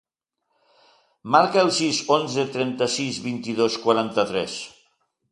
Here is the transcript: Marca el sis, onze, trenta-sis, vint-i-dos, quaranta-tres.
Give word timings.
Marca 1.35 1.59
el 1.63 1.67
sis, 1.79 1.99
onze, 2.15 2.45
trenta-sis, 2.55 3.19
vint-i-dos, 3.27 3.75
quaranta-tres. 3.85 4.57